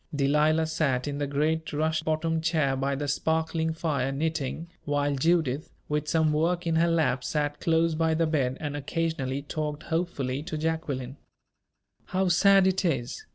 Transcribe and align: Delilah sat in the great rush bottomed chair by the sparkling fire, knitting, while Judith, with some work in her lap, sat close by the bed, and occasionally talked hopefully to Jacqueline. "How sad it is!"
Delilah 0.15 0.65
sat 0.65 1.07
in 1.07 1.19
the 1.19 1.27
great 1.27 1.71
rush 1.71 2.01
bottomed 2.01 2.43
chair 2.43 2.75
by 2.75 2.95
the 2.95 3.07
sparkling 3.07 3.71
fire, 3.71 4.11
knitting, 4.11 4.67
while 4.83 5.15
Judith, 5.15 5.69
with 5.87 6.07
some 6.07 6.33
work 6.33 6.65
in 6.65 6.77
her 6.77 6.87
lap, 6.89 7.23
sat 7.23 7.59
close 7.59 7.93
by 7.93 8.15
the 8.15 8.25
bed, 8.25 8.57
and 8.59 8.75
occasionally 8.75 9.43
talked 9.43 9.83
hopefully 9.83 10.41
to 10.41 10.57
Jacqueline. 10.57 11.17
"How 12.05 12.29
sad 12.29 12.65
it 12.65 12.83
is!" 12.83 13.27